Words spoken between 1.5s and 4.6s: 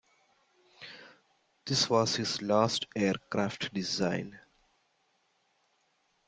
This was his last aircraft design.